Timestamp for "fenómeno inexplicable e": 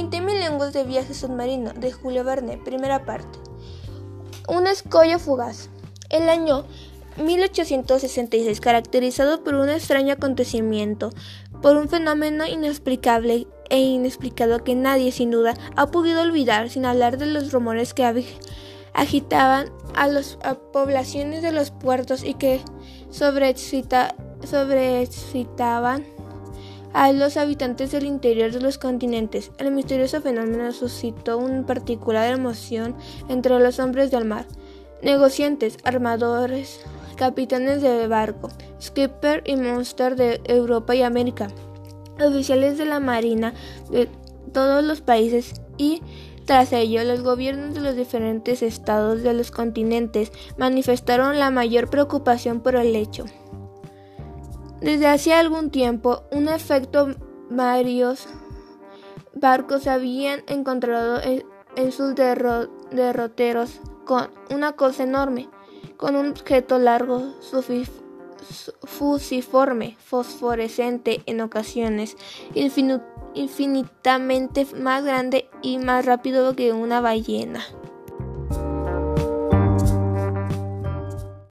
11.88-13.78